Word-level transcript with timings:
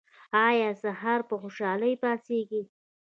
ایا 0.47 0.69
سهار 0.83 1.19
په 1.29 1.35
خوشحالۍ 1.41 1.93
پاڅیږئ؟ 2.01 2.63